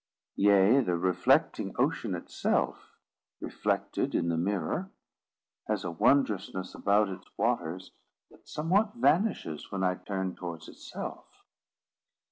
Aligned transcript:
Yea, 0.37 0.79
the 0.81 0.95
reflecting 0.97 1.75
ocean 1.77 2.15
itself, 2.15 2.97
reflected 3.39 4.15
in 4.15 4.29
the 4.29 4.35
mirror, 4.35 4.89
has 5.67 5.83
a 5.83 5.91
wondrousness 5.91 6.73
about 6.73 7.07
its 7.07 7.27
waters 7.37 7.91
that 8.31 8.47
somewhat 8.49 8.95
vanishes 8.95 9.71
when 9.71 9.83
I 9.83 9.93
turn 9.93 10.35
towards 10.35 10.67
itself. 10.67 11.45